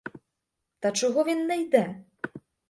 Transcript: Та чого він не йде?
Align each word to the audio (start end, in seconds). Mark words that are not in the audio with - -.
Та 0.79 0.91
чого 0.91 1.23
він 1.23 1.45
не 1.45 1.57
йде? 1.61 2.03